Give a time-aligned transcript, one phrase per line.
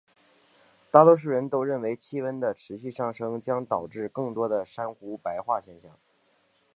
[0.89, 5.95] 大多数人都认为气温的持续上升将导致更多的珊瑚白化现象。